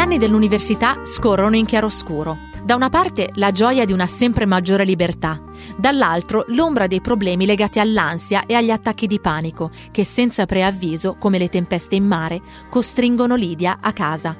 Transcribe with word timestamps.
anni 0.00 0.16
dell'università 0.16 1.04
scorrono 1.04 1.56
in 1.56 1.66
chiaroscuro. 1.66 2.48
Da 2.64 2.74
una 2.74 2.88
parte 2.88 3.30
la 3.34 3.50
gioia 3.50 3.84
di 3.84 3.92
una 3.92 4.06
sempre 4.06 4.46
maggiore 4.46 4.84
libertà, 4.84 5.42
dall'altro 5.76 6.44
l'ombra 6.48 6.86
dei 6.86 7.02
problemi 7.02 7.44
legati 7.44 7.80
all'ansia 7.80 8.46
e 8.46 8.54
agli 8.54 8.70
attacchi 8.70 9.06
di 9.06 9.20
panico 9.20 9.70
che 9.90 10.04
senza 10.04 10.46
preavviso, 10.46 11.16
come 11.18 11.36
le 11.36 11.48
tempeste 11.48 11.96
in 11.96 12.06
mare, 12.06 12.40
costringono 12.70 13.34
Lidia 13.34 13.78
a 13.80 13.92
casa. 13.92 14.34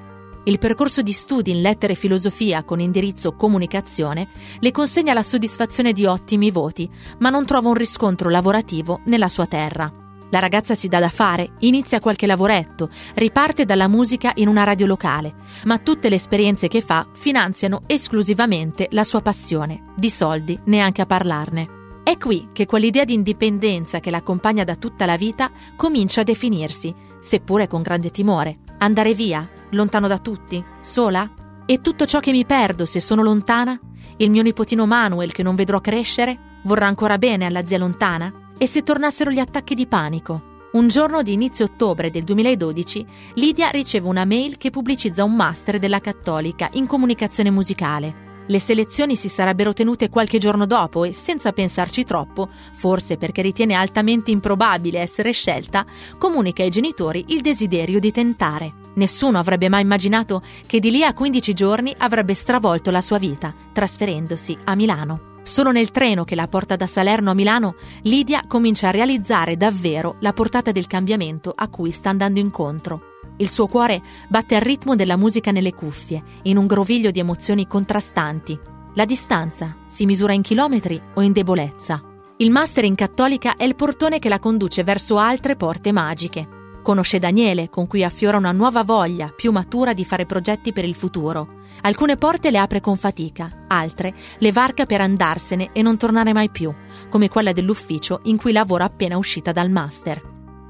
Il 0.44 0.58
percorso 0.58 1.02
di 1.02 1.12
studi 1.12 1.50
in 1.50 1.60
lettere 1.60 1.92
e 1.92 1.96
filosofia 1.96 2.64
con 2.64 2.80
indirizzo 2.80 3.34
comunicazione 3.34 4.28
le 4.58 4.70
consegna 4.70 5.12
la 5.12 5.22
soddisfazione 5.22 5.92
di 5.92 6.06
ottimi 6.06 6.50
voti, 6.50 6.90
ma 7.18 7.28
non 7.28 7.44
trova 7.44 7.68
un 7.68 7.74
riscontro 7.74 8.30
lavorativo 8.30 9.00
nella 9.04 9.28
sua 9.28 9.46
terra. 9.46 9.92
La 10.30 10.38
ragazza 10.38 10.74
si 10.74 10.88
dà 10.88 11.00
da 11.00 11.08
fare, 11.08 11.52
inizia 11.60 12.00
qualche 12.00 12.26
lavoretto, 12.26 12.88
riparte 13.14 13.64
dalla 13.64 13.88
musica 13.88 14.32
in 14.36 14.48
una 14.48 14.64
radio 14.64 14.86
locale, 14.86 15.34
ma 15.64 15.78
tutte 15.78 16.08
le 16.08 16.14
esperienze 16.14 16.68
che 16.68 16.80
fa 16.80 17.06
finanziano 17.12 17.82
esclusivamente 17.86 18.86
la 18.90 19.04
sua 19.04 19.22
passione, 19.22 19.92
di 19.96 20.08
soldi 20.08 20.58
neanche 20.66 21.02
a 21.02 21.06
parlarne. 21.06 21.78
È 22.02 22.16
qui 22.16 22.48
che 22.52 22.66
quell'idea 22.66 23.04
di 23.04 23.14
indipendenza 23.14 24.00
che 24.00 24.10
l'accompagna 24.10 24.64
da 24.64 24.76
tutta 24.76 25.04
la 25.04 25.16
vita 25.16 25.50
comincia 25.76 26.22
a 26.22 26.24
definirsi, 26.24 26.94
seppure 27.20 27.66
con 27.68 27.82
grande 27.82 28.10
timore. 28.10 28.58
Andare 28.78 29.14
via, 29.14 29.48
lontano 29.70 30.08
da 30.08 30.18
tutti, 30.18 30.64
sola? 30.80 31.28
E 31.66 31.80
tutto 31.80 32.06
ciò 32.06 32.18
che 32.20 32.32
mi 32.32 32.46
perdo 32.46 32.86
se 32.86 33.00
sono 33.00 33.22
lontana? 33.22 33.78
Il 34.16 34.30
mio 34.30 34.42
nipotino 34.42 34.86
Manuel 34.86 35.32
che 35.32 35.42
non 35.42 35.54
vedrò 35.54 35.80
crescere? 35.80 36.58
Vorrà 36.64 36.86
ancora 36.86 37.18
bene 37.18 37.46
alla 37.46 37.64
zia 37.64 37.78
lontana? 37.78 38.39
E 38.62 38.66
se 38.66 38.82
tornassero 38.82 39.30
gli 39.30 39.38
attacchi 39.38 39.74
di 39.74 39.86
panico? 39.86 40.68
Un 40.72 40.86
giorno 40.86 41.22
di 41.22 41.32
inizio 41.32 41.64
ottobre 41.64 42.10
del 42.10 42.24
2012, 42.24 43.06
Lidia 43.36 43.70
riceve 43.70 44.06
una 44.06 44.26
mail 44.26 44.58
che 44.58 44.68
pubblicizza 44.68 45.24
un 45.24 45.34
master 45.34 45.78
della 45.78 46.00
Cattolica 46.00 46.68
in 46.72 46.86
comunicazione 46.86 47.48
musicale. 47.48 48.44
Le 48.46 48.60
selezioni 48.60 49.16
si 49.16 49.30
sarebbero 49.30 49.72
tenute 49.72 50.10
qualche 50.10 50.36
giorno 50.36 50.66
dopo 50.66 51.04
e, 51.04 51.14
senza 51.14 51.52
pensarci 51.52 52.04
troppo, 52.04 52.50
forse 52.74 53.16
perché 53.16 53.40
ritiene 53.40 53.72
altamente 53.72 54.30
improbabile 54.30 55.00
essere 55.00 55.32
scelta, 55.32 55.86
comunica 56.18 56.62
ai 56.62 56.68
genitori 56.68 57.24
il 57.28 57.40
desiderio 57.40 57.98
di 57.98 58.12
tentare. 58.12 58.74
Nessuno 58.96 59.38
avrebbe 59.38 59.70
mai 59.70 59.80
immaginato 59.80 60.42
che 60.66 60.80
di 60.80 60.90
lì 60.90 61.02
a 61.02 61.14
15 61.14 61.54
giorni 61.54 61.94
avrebbe 61.96 62.34
stravolto 62.34 62.90
la 62.90 63.00
sua 63.00 63.16
vita, 63.16 63.54
trasferendosi 63.72 64.58
a 64.64 64.74
Milano. 64.74 65.29
Solo 65.50 65.72
nel 65.72 65.90
treno 65.90 66.22
che 66.22 66.36
la 66.36 66.46
porta 66.46 66.76
da 66.76 66.86
Salerno 66.86 67.32
a 67.32 67.34
Milano, 67.34 67.74
Lidia 68.02 68.44
comincia 68.46 68.86
a 68.86 68.92
realizzare 68.92 69.56
davvero 69.56 70.14
la 70.20 70.32
portata 70.32 70.70
del 70.70 70.86
cambiamento 70.86 71.52
a 71.52 71.66
cui 71.66 71.90
sta 71.90 72.08
andando 72.08 72.38
incontro. 72.38 73.16
Il 73.38 73.50
suo 73.50 73.66
cuore 73.66 74.00
batte 74.28 74.54
al 74.54 74.60
ritmo 74.60 74.94
della 74.94 75.16
musica 75.16 75.50
nelle 75.50 75.74
cuffie, 75.74 76.22
in 76.42 76.56
un 76.56 76.68
groviglio 76.68 77.10
di 77.10 77.18
emozioni 77.18 77.66
contrastanti. 77.66 78.56
La 78.94 79.04
distanza 79.04 79.74
si 79.88 80.06
misura 80.06 80.34
in 80.34 80.42
chilometri 80.42 81.02
o 81.14 81.20
in 81.20 81.32
debolezza. 81.32 82.00
Il 82.36 82.52
master 82.52 82.84
in 82.84 82.94
cattolica 82.94 83.56
è 83.56 83.64
il 83.64 83.74
portone 83.74 84.20
che 84.20 84.28
la 84.28 84.38
conduce 84.38 84.84
verso 84.84 85.18
altre 85.18 85.56
porte 85.56 85.90
magiche. 85.90 86.59
Conosce 86.82 87.18
Daniele, 87.18 87.68
con 87.68 87.86
cui 87.86 88.02
affiora 88.02 88.36
una 88.36 88.52
nuova 88.52 88.82
voglia, 88.82 89.32
più 89.34 89.52
matura 89.52 89.92
di 89.92 90.04
fare 90.04 90.26
progetti 90.26 90.72
per 90.72 90.84
il 90.84 90.94
futuro. 90.94 91.58
Alcune 91.82 92.16
porte 92.16 92.50
le 92.50 92.58
apre 92.58 92.80
con 92.80 92.96
fatica, 92.96 93.64
altre 93.68 94.14
le 94.38 94.52
varca 94.52 94.86
per 94.86 95.00
andarsene 95.00 95.70
e 95.72 95.82
non 95.82 95.96
tornare 95.96 96.32
mai 96.32 96.50
più, 96.50 96.74
come 97.08 97.28
quella 97.28 97.52
dell'ufficio 97.52 98.20
in 98.24 98.36
cui 98.36 98.52
lavora 98.52 98.84
appena 98.84 99.16
uscita 99.16 99.52
dal 99.52 99.70
master. 99.70 100.22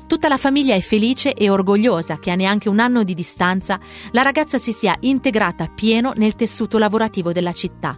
Tutta 0.07 0.29
la 0.29 0.37
famiglia 0.37 0.75
è 0.75 0.81
felice 0.81 1.35
e 1.35 1.49
orgogliosa 1.51 2.19
che 2.19 2.31
a 2.31 2.35
neanche 2.35 2.69
un 2.69 2.81
anno 2.81 3.05
di 3.05 3.15
distanza 3.15 3.79
la 4.11 4.23
ragazza 4.23 4.59
si 4.59 4.73
sia 4.73 4.97
integrata 5.01 5.69
pieno 5.69 6.13
nel 6.17 6.35
tessuto 6.35 6.79
lavorativo 6.79 7.33
della 7.33 7.53
città 7.53 7.97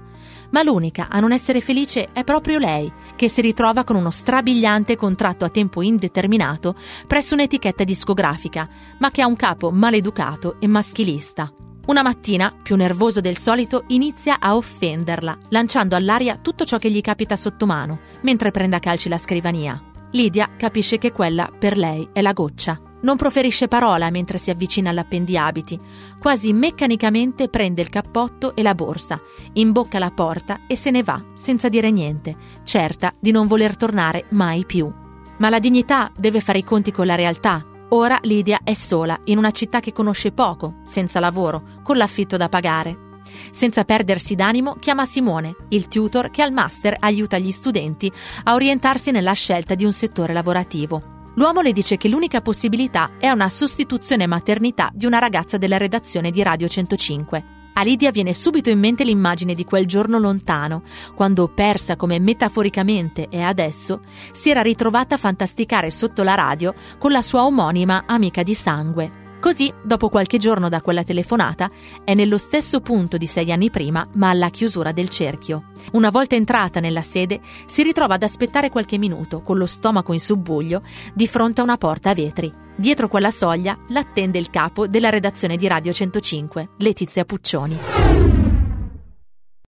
ma 0.53 0.63
l'unica 0.63 1.09
a 1.11 1.21
non 1.21 1.33
essere 1.33 1.61
felice 1.61 2.11
è 2.13 2.25
proprio 2.25 2.59
lei, 2.59 2.91
che 3.23 3.29
si 3.29 3.41
ritrova 3.41 3.85
con 3.85 3.95
uno 3.95 4.11
strabiliante 4.11 4.97
contratto 4.97 5.45
a 5.45 5.49
tempo 5.49 5.81
indeterminato 5.81 6.75
presso 7.07 7.35
un'etichetta 7.35 7.85
discografica, 7.85 8.69
ma 8.99 9.13
che 9.13 9.23
ha 9.23 9.29
un 9.29 9.37
capo 9.37 9.71
maleducato 9.71 10.57
e 10.59 10.67
maschilista. 10.67 11.49
Una 11.87 12.03
mattina, 12.03 12.53
più 12.61 12.75
nervoso 12.75 13.21
del 13.21 13.37
solito, 13.37 13.85
inizia 13.89 14.41
a 14.41 14.57
offenderla, 14.57 15.39
lanciando 15.51 15.95
all'aria 15.95 16.37
tutto 16.39 16.65
ciò 16.65 16.79
che 16.79 16.91
gli 16.91 17.01
capita 17.01 17.37
sotto 17.37 17.65
mano, 17.65 18.01
mentre 18.23 18.51
prende 18.51 18.75
a 18.75 18.81
calci 18.81 19.09
la 19.09 19.19
scrivania. 19.19 19.81
Lidia 20.11 20.51
capisce 20.57 20.99
che 20.99 21.13
quella 21.13 21.49
per 21.57 21.77
lei 21.77 22.09
è 22.13 22.23
la 22.23 22.33
goccia. 22.33 22.92
Non 23.03 23.17
proferisce 23.17 23.69
parola 23.69 24.11
mentre 24.11 24.39
si 24.39 24.51
avvicina 24.51 24.91
all'appendiabiti. 24.91 25.79
Quasi 26.19 26.53
meccanicamente 26.53 27.49
prende 27.49 27.83
il 27.83 27.89
cappotto 27.89 28.55
e 28.55 28.63
la 28.63 28.75
borsa, 28.75 29.21
imbocca 29.55 29.99
la 29.99 30.11
porta 30.11 30.61
e 30.69 30.77
se 30.77 30.91
ne 30.91 31.03
va, 31.03 31.21
senza 31.35 31.69
dire 31.69 31.91
niente, 31.91 32.37
certa 32.65 33.13
di 33.19 33.33
non 33.33 33.47
voler 33.47 33.77
tornare 33.77 34.27
mai 34.31 34.65
più. 34.65 34.91
Ma 35.39 35.49
la 35.49 35.59
dignità 35.59 36.13
deve 36.17 36.41
fare 36.41 36.59
i 36.59 36.65
conti 36.65 36.93
con 36.93 37.07
la 37.07 37.17
realtà. 37.17 37.67
Ora 37.89 38.19
Lidia 38.23 38.61
è 38.63 38.75
sola, 38.75 39.19
in 39.25 39.37
una 39.37 39.51
città 39.51 39.81
che 39.81 39.93
conosce 39.93 40.31
poco, 40.31 40.77
senza 40.85 41.19
lavoro, 41.19 41.81
con 41.83 41.97
l'affitto 41.97 42.37
da 42.37 42.49
pagare. 42.49 43.11
Senza 43.51 43.85
perdersi 43.85 44.35
d'animo, 44.37 44.77
chiama 44.79 45.05
Simone, 45.05 45.57
il 45.71 45.89
tutor 45.89 46.31
che 46.31 46.43
al 46.43 46.53
master 46.53 46.97
aiuta 47.01 47.39
gli 47.39 47.51
studenti 47.51 48.11
a 48.45 48.55
orientarsi 48.55 49.11
nella 49.11 49.33
scelta 49.33 49.75
di 49.75 49.85
un 49.85 49.93
settore 49.93 50.33
lavorativo. 50.33 51.22
L'uomo 51.35 51.63
le 51.63 51.73
dice 51.73 51.97
che 51.97 52.09
l'unica 52.09 52.43
possibilità 52.43 53.13
è 53.19 53.31
una 53.31 53.49
sostituzione 53.49 54.27
maternità 54.27 54.91
di 54.93 55.07
una 55.07 55.19
ragazza 55.19 55.57
della 55.57 55.79
redazione 55.79 56.31
di 56.31 56.43
Radio 56.43 56.69
105. 56.69 57.45
A 57.75 57.83
Lidia 57.83 58.11
viene 58.11 58.35
subito 58.35 58.69
in 58.69 58.79
mente 58.79 59.03
l'immagine 59.03 59.55
di 59.55 59.65
quel 59.65 59.87
giorno 59.87 60.19
lontano, 60.19 60.83
quando, 61.15 61.49
persa 61.49 61.97
come 61.97 62.19
metaforicamente 62.19 63.29
è 63.31 63.41
adesso, 63.41 64.01
si 64.33 64.51
era 64.51 64.61
ritrovata 64.61 65.15
a 65.15 65.19
fantasticare 65.19 65.91
sotto 65.91 66.23
la 66.23 66.35
radio 66.35 66.75
con 66.99 67.13
la 67.13 67.23
sua 67.23 67.45
omonima 67.45 68.05
amica 68.07 68.43
di 68.43 68.55
sangue. 68.55 69.22
Così, 69.43 69.75
dopo 69.83 70.09
qualche 70.09 70.39
giorno 70.39 70.69
da 70.69 70.81
quella 70.81 71.03
telefonata, 71.03 71.69
è 72.05 72.15
nello 72.15 72.39
stesso 72.39 72.79
punto 72.79 73.17
di 73.17 73.27
sei 73.27 73.51
anni 73.51 73.71
prima, 73.71 74.07
ma 74.15 74.31
alla 74.31 74.51
chiusura 74.51 74.93
del 74.93 75.09
cerchio. 75.09 75.65
Una 75.95 76.11
volta 76.11 76.37
entrata 76.37 76.79
nella 76.79 77.03
sede, 77.03 77.41
si 77.67 77.83
ritrova 77.83 78.15
ad 78.15 78.23
aspettare 78.23 78.71
qualche 78.71 78.99
minuto, 78.99 79.43
con 79.43 79.59
lo 79.59 79.67
stomaco 79.67 80.13
in 80.13 80.21
subbuglio, 80.21 80.83
di 81.13 81.27
fronte 81.27 81.61
a 81.61 81.65
una 81.65 81.77
porta 81.77 82.11
a 82.11 82.15
vetri. 82.15 82.53
Dietro 82.77 83.09
quella 83.09 83.33
soglia 83.33 83.77
l'attende 83.89 84.39
il 84.39 84.49
capo 84.49 84.87
della 84.87 85.11
redazione 85.11 85.57
di 85.57 85.67
Radio 85.67 85.93
105, 85.93 86.69
Letizia 86.79 87.25
Puccioni. 87.25 88.42